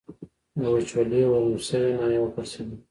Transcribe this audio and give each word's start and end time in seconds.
د 0.59 0.61
وچولې 0.73 1.21
ورم 1.27 1.55
شوې 1.67 1.89
ناحیه 1.99 2.21
و 2.21 2.33
پړسېدل. 2.33 2.77